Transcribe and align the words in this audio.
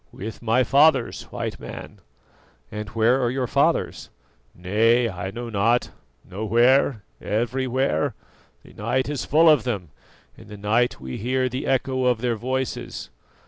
"With 0.11 0.41
my 0.41 0.63
fathers, 0.63 1.25
White 1.31 1.59
Man." 1.59 1.99
"And 2.71 2.89
where 2.89 3.21
are 3.21 3.29
your 3.29 3.45
fathers?" 3.45 4.09
"Nay, 4.55 5.07
I 5.07 5.29
know 5.29 5.47
not 5.51 5.91
nowhere, 6.27 7.03
everywhere: 7.21 8.15
the 8.63 8.73
night 8.73 9.09
is 9.09 9.25
full 9.25 9.47
of 9.47 9.63
them; 9.63 9.89
in 10.35 10.47
the 10.47 10.57
night 10.57 10.99
we 10.99 11.17
hear 11.17 11.47
the 11.49 11.67
echo 11.67 12.05
of 12.05 12.19
their 12.21 12.35
voices. 12.35 13.11